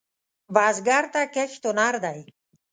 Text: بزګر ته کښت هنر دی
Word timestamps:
بزګر 0.53 1.03
ته 1.13 1.21
کښت 1.35 1.63
هنر 1.69 1.95
دی 2.03 2.19